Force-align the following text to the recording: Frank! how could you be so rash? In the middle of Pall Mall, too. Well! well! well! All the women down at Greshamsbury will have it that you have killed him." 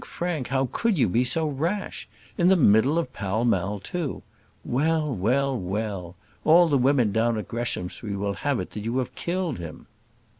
Frank! 0.03 0.47
how 0.47 0.67
could 0.71 0.97
you 0.97 1.07
be 1.07 1.23
so 1.23 1.45
rash? 1.47 2.09
In 2.35 2.47
the 2.47 2.55
middle 2.55 2.97
of 2.97 3.13
Pall 3.13 3.45
Mall, 3.45 3.79
too. 3.79 4.23
Well! 4.65 5.13
well! 5.13 5.55
well! 5.55 6.15
All 6.43 6.69
the 6.69 6.77
women 6.79 7.11
down 7.11 7.37
at 7.37 7.47
Greshamsbury 7.47 8.15
will 8.15 8.33
have 8.33 8.59
it 8.59 8.71
that 8.71 8.83
you 8.83 8.97
have 8.97 9.13
killed 9.13 9.59
him." 9.59 9.85